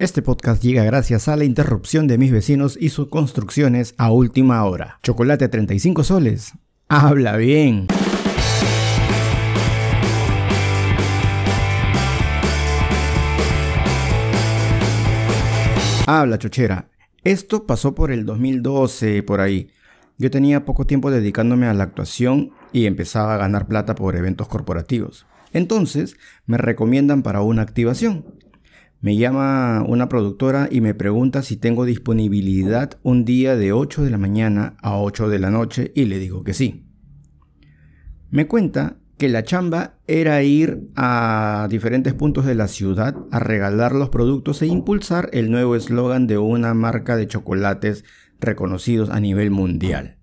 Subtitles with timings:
[0.00, 4.64] Este podcast llega gracias a la interrupción de mis vecinos y sus construcciones a última
[4.64, 4.98] hora.
[5.02, 6.54] Chocolate 35 soles.
[6.88, 7.86] Habla bien.
[16.06, 16.88] Habla chochera.
[17.22, 19.68] Esto pasó por el 2012, por ahí.
[20.16, 24.48] Yo tenía poco tiempo dedicándome a la actuación y empezaba a ganar plata por eventos
[24.48, 25.26] corporativos.
[25.52, 28.24] Entonces me recomiendan para una activación.
[29.02, 34.10] Me llama una productora y me pregunta si tengo disponibilidad un día de 8 de
[34.10, 36.84] la mañana a 8 de la noche y le digo que sí.
[38.30, 43.94] Me cuenta que la chamba era ir a diferentes puntos de la ciudad a regalar
[43.94, 48.04] los productos e impulsar el nuevo eslogan de una marca de chocolates
[48.38, 50.18] reconocidos a nivel mundial.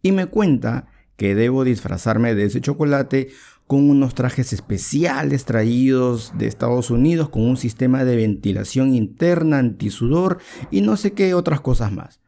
[0.00, 0.86] Y me cuenta
[1.16, 3.28] que debo disfrazarme de ese chocolate
[3.66, 10.38] con unos trajes especiales traídos de Estados Unidos con un sistema de ventilación interna antisudor
[10.70, 12.20] y no sé qué otras cosas más.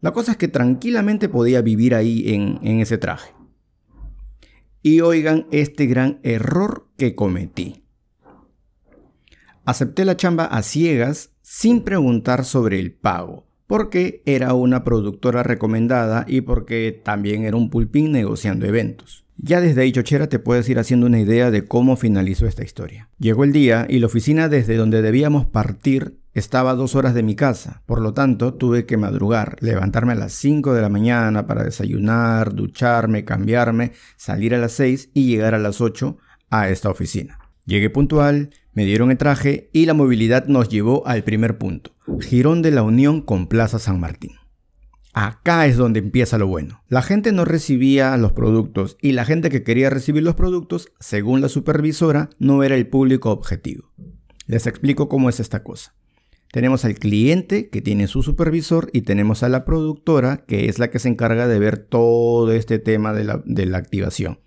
[0.00, 3.32] La cosa es que tranquilamente podía vivir ahí en, en ese traje.
[4.82, 7.82] Y oigan este gran error que cometí.
[9.64, 16.24] Acepté la chamba a ciegas sin preguntar sobre el pago, porque era una productora recomendada
[16.28, 19.27] y porque también era un pulpín negociando eventos.
[19.40, 23.08] Ya desde ahí, Chochera, te puedes ir haciendo una idea de cómo finalizó esta historia.
[23.18, 27.22] Llegó el día y la oficina desde donde debíamos partir estaba a dos horas de
[27.22, 31.46] mi casa, por lo tanto tuve que madrugar, levantarme a las 5 de la mañana
[31.46, 36.16] para desayunar, ducharme, cambiarme, salir a las 6 y llegar a las 8
[36.50, 37.38] a esta oficina.
[37.64, 42.62] Llegué puntual, me dieron el traje y la movilidad nos llevó al primer punto, Girón
[42.62, 44.37] de la Unión con Plaza San Martín.
[45.14, 46.82] Acá es donde empieza lo bueno.
[46.88, 51.40] La gente no recibía los productos y la gente que quería recibir los productos, según
[51.40, 53.90] la supervisora, no era el público objetivo.
[54.46, 55.94] Les explico cómo es esta cosa.
[56.52, 60.90] Tenemos al cliente que tiene su supervisor y tenemos a la productora que es la
[60.90, 64.40] que se encarga de ver todo este tema de la, de la activación.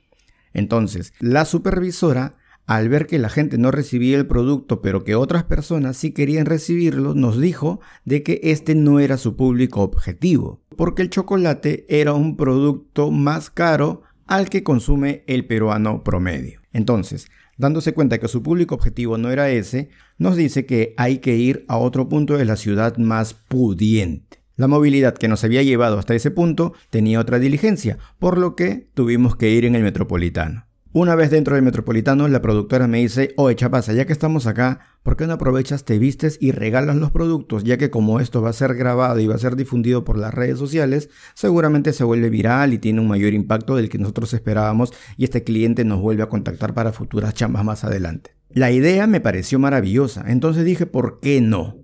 [0.54, 2.36] Entonces, la supervisora
[2.72, 6.46] al ver que la gente no recibía el producto, pero que otras personas sí querían
[6.46, 12.14] recibirlo, nos dijo de que este no era su público objetivo, porque el chocolate era
[12.14, 16.62] un producto más caro al que consume el peruano promedio.
[16.72, 17.28] Entonces,
[17.58, 21.66] dándose cuenta que su público objetivo no era ese, nos dice que hay que ir
[21.68, 24.40] a otro punto de la ciudad más pudiente.
[24.56, 28.88] La movilidad que nos había llevado hasta ese punto tenía otra diligencia, por lo que
[28.94, 30.71] tuvimos que ir en el metropolitano.
[30.94, 34.81] Una vez dentro del metropolitano, la productora me dice, oye Chapaza, ya que estamos acá,
[35.03, 37.63] ¿por qué no aprovechas, te vistes y regalas los productos?
[37.63, 40.34] Ya que como esto va a ser grabado y va a ser difundido por las
[40.34, 44.91] redes sociales, seguramente se vuelve viral y tiene un mayor impacto del que nosotros esperábamos
[45.16, 48.31] y este cliente nos vuelve a contactar para futuras chambas más adelante.
[48.50, 51.78] La idea me pareció maravillosa, entonces dije, ¿por qué no?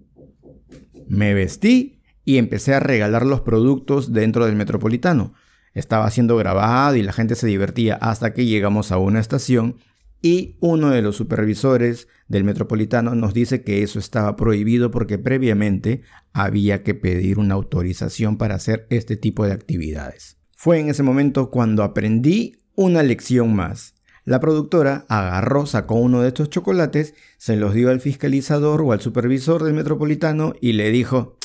[1.07, 5.33] Me vestí y empecé a regalar los productos dentro del metropolitano.
[5.77, 9.75] Estaba siendo grabado y la gente se divertía hasta que llegamos a una estación
[10.23, 16.01] y uno de los supervisores del metropolitano nos dice que eso estaba prohibido porque previamente
[16.33, 20.37] había que pedir una autorización para hacer este tipo de actividades.
[20.55, 23.93] Fue en ese momento cuando aprendí una lección más.
[24.25, 28.99] La productora agarró, sacó uno de estos chocolates, se los dio al fiscalizador o al
[28.99, 31.37] supervisor del metropolitano y le dijo,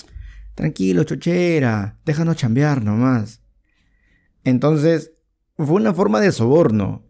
[0.54, 3.41] tranquilo, chochera, déjanos chambear nomás.
[4.44, 5.12] Entonces,
[5.56, 7.06] fue una forma de soborno.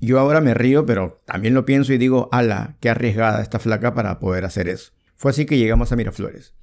[0.00, 3.94] Yo ahora me río, pero también lo pienso y digo, ala, qué arriesgada esta flaca
[3.94, 4.92] para poder hacer eso.
[5.16, 6.54] Fue así que llegamos a Miraflores.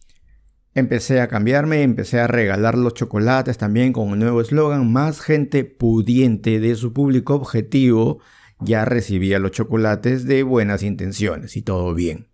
[0.73, 4.91] Empecé a cambiarme, empecé a regalar los chocolates también con un nuevo eslogan.
[4.91, 8.19] Más gente pudiente de su público objetivo
[8.59, 12.27] ya recibía los chocolates de buenas intenciones y todo bien.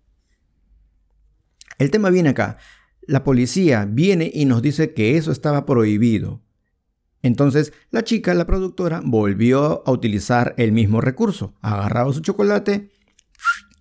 [1.80, 2.58] El tema viene acá.
[3.02, 6.44] La policía viene y nos dice que eso estaba prohibido.
[7.22, 11.54] Entonces la chica, la productora, volvió a utilizar el mismo recurso.
[11.62, 12.90] Agarraba su chocolate,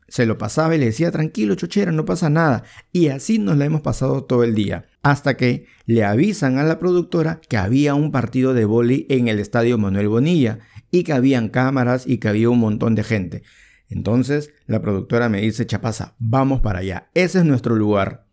[0.09, 2.63] se lo pasaba y le decía, tranquilo, chochera, no pasa nada.
[2.93, 4.87] Y así nos la hemos pasado todo el día.
[5.03, 9.39] Hasta que le avisan a la productora que había un partido de boli en el
[9.39, 10.61] estadio Manuel Bonilla
[10.91, 13.43] y que habían cámaras y que había un montón de gente.
[13.89, 17.11] Entonces la productora me dice, Chapaza, vamos para allá.
[17.15, 18.27] Ese es nuestro lugar.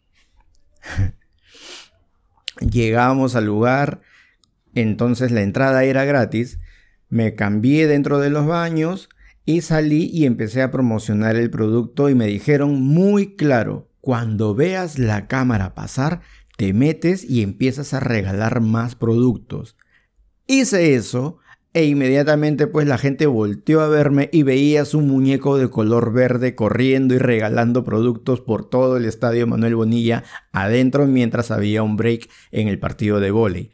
[2.60, 4.02] Llegamos al lugar
[4.76, 6.60] entonces la entrada era gratis,
[7.10, 9.10] me cambié dentro de los baños
[9.46, 15.00] y salí y empecé a promocionar el producto y me dijeron muy claro, cuando veas
[15.00, 16.22] la cámara pasar,
[16.58, 19.76] te metes y empiezas a regalar más productos.
[20.48, 21.40] Hice eso
[21.76, 26.54] E inmediatamente pues la gente volteó a verme y veía su muñeco de color verde
[26.54, 32.30] corriendo y regalando productos por todo el estadio Manuel Bonilla adentro mientras había un break
[32.52, 33.72] en el partido de vóley.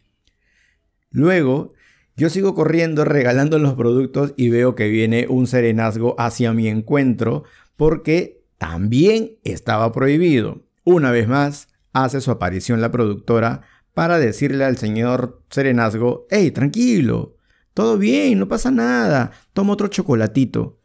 [1.12, 1.74] Luego
[2.16, 7.44] yo sigo corriendo regalando los productos y veo que viene un serenazgo hacia mi encuentro
[7.78, 10.66] porque también estaba prohibido.
[10.84, 13.62] Una vez más, hace su aparición la productora
[13.94, 17.38] para decirle al señor serenazgo, hey, tranquilo,
[17.74, 20.80] todo bien, no pasa nada, toma otro chocolatito.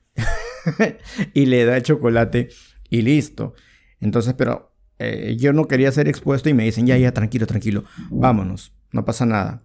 [1.34, 2.48] y le da el chocolate
[2.88, 3.54] y listo.
[4.00, 7.84] Entonces, pero eh, yo no quería ser expuesto y me dicen, ya, ya, tranquilo, tranquilo,
[8.10, 9.62] vámonos, no pasa nada.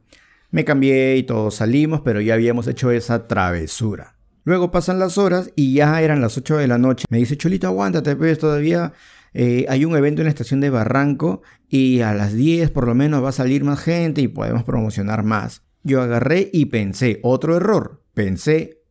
[0.51, 4.15] Me cambié y todos salimos, pero ya habíamos hecho esa travesura.
[4.43, 7.05] Luego pasan las horas y ya eran las 8 de la noche.
[7.11, 8.93] Me dice, Cholito, aguántate, pues todavía
[9.35, 12.95] eh, hay un evento en la estación de Barranco y a las 10 por lo
[12.95, 15.61] menos va a salir más gente y podemos promocionar más.
[15.83, 18.01] Yo agarré y pensé, otro error.
[18.15, 18.81] Pensé,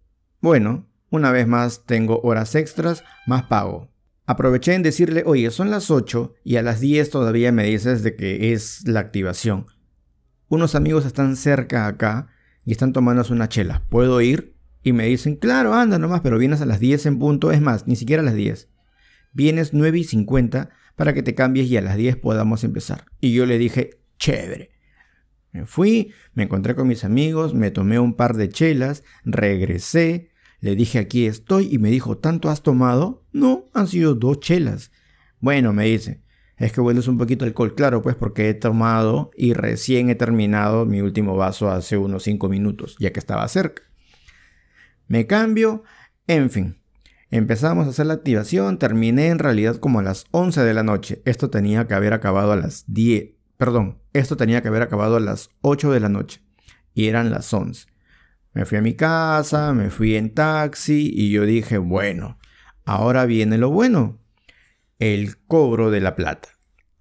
[0.41, 3.89] bueno, una vez más tengo horas extras, más pago.
[4.27, 8.15] Aproveché en decirle, oye, son las 8 y a las 10 todavía me dices de
[8.15, 9.67] que es la activación
[10.49, 12.29] unos amigos están cerca acá
[12.65, 13.85] y están tomándose una chela.
[13.89, 14.55] ¿Puedo ir?
[14.83, 17.53] Y me dicen, claro, anda nomás, pero vienes a las 10 en punto.
[17.53, 18.69] Es más, ni siquiera a las 10.
[19.33, 23.07] Vienes 9 y 50 para que te cambies y a las 10 podamos empezar.
[23.21, 24.71] Y yo le dije, chévere.
[25.53, 30.31] Me fui, me encontré con mis amigos, me tomé un par de chelas, regresé,
[30.61, 33.25] le dije aquí estoy y me dijo, ¿tanto has tomado?
[33.33, 34.91] No, han sido dos chelas.
[35.41, 36.23] Bueno, me dice,
[36.59, 40.87] es que hueles un poquito alcohol, claro, pues porque he tomado y recién he terminado
[40.87, 43.83] mi último vaso hace unos 5 minutos, ya que estaba cerca.
[45.07, 45.85] Me cambio,
[46.27, 46.79] en fin.
[47.31, 51.23] Empezamos a hacer la activación, terminé en realidad como a las 11 de la noche.
[51.25, 55.21] Esto tenía que haber acabado a las 10, perdón, esto tenía que haber acabado a
[55.21, 56.41] las 8 de la noche
[56.93, 57.87] y eran las 11.
[58.53, 62.39] Me fui a mi casa, me fui en taxi y yo dije, bueno,
[62.85, 64.19] ahora viene lo bueno
[64.99, 66.49] el cobro de la plata.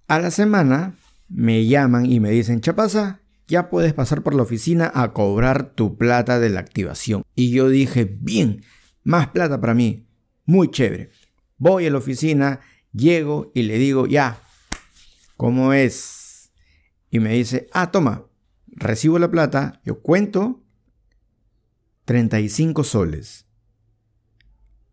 [0.06, 0.96] A la semana
[1.28, 5.96] me llaman y me dicen, Chapaza, ya puedes pasar por la oficina a cobrar tu
[5.96, 7.22] plata de la activación.
[7.34, 8.62] Y yo dije, bien,
[9.04, 10.06] más plata para mí,
[10.44, 11.10] muy chévere.
[11.56, 12.60] Voy a la oficina,
[12.92, 14.40] llego y le digo, ya,
[15.36, 16.52] ¿cómo es?
[17.10, 18.26] Y me dice, ah, toma,
[18.66, 20.62] recibo la plata, yo cuento
[22.04, 23.46] 35 soles.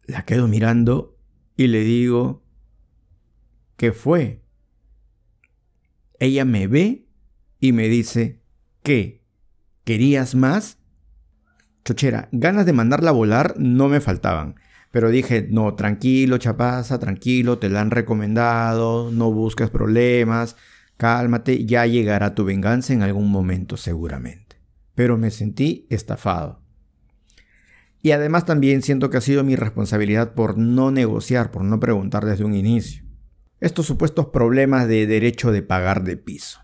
[0.05, 1.17] La quedo mirando
[1.57, 2.44] y le digo,
[3.77, 4.41] ¿Qué fue?
[6.19, 7.07] Ella me ve
[7.59, 8.41] y me dice,
[8.83, 9.21] ¿qué?
[9.83, 10.77] ¿Querías más?
[11.83, 14.55] Chochera, ganas de mandarla a volar no me faltaban.
[14.91, 20.55] Pero dije, no, tranquilo, chapaza, tranquilo, te la han recomendado, no busques problemas,
[20.95, 24.55] cálmate, ya llegará tu venganza en algún momento seguramente.
[24.95, 26.61] Pero me sentí estafado.
[28.01, 32.23] Y además también siento que ha sido mi responsabilidad por no negociar, por no preguntar
[32.23, 33.04] desde un inicio
[33.59, 36.59] estos supuestos problemas de derecho de pagar de piso.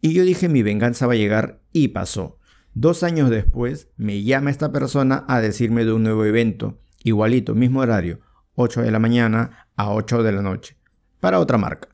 [0.00, 2.38] Y yo dije mi venganza va a llegar y pasó.
[2.74, 7.80] Dos años después me llama esta persona a decirme de un nuevo evento, igualito, mismo
[7.80, 8.20] horario,
[8.54, 10.76] 8 de la mañana a 8 de la noche,
[11.20, 11.88] para otra marca.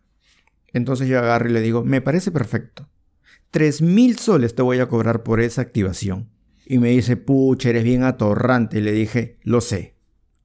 [0.73, 2.89] Entonces yo agarro y le digo, me parece perfecto.
[3.81, 6.31] mil soles te voy a cobrar por esa activación.
[6.67, 8.79] Y me dice, pucha, eres bien atorrante.
[8.79, 9.97] Y le dije, lo sé,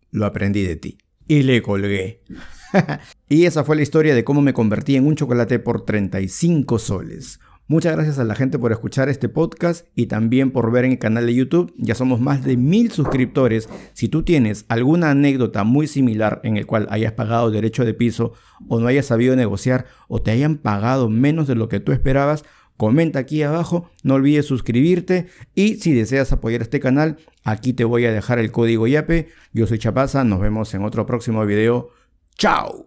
[0.10, 0.98] lo aprendí de ti.
[1.28, 2.24] Y le colgué.
[3.30, 7.40] y esa fue la historia de cómo me convertí en un chocolate por 35 soles.
[7.68, 11.00] Muchas gracias a la gente por escuchar este podcast y también por ver en el
[11.00, 11.74] canal de YouTube.
[11.80, 13.70] Ya somos más de mil suscriptores.
[13.94, 18.34] Si tú tienes alguna anécdota muy similar en el cual hayas pagado derecho de piso
[18.68, 22.46] o no hayas sabido negociar o te hayan pagado menos de lo que tú esperabas,
[22.78, 23.90] comenta aquí abajo.
[24.04, 28.52] No olvides suscribirte y si deseas apoyar este canal, aquí te voy a dejar el
[28.52, 29.30] código YAPE.
[29.54, 30.24] Yo soy Chapaza.
[30.24, 31.90] Nos vemos en otro próximo video.
[32.38, 32.86] Tchau!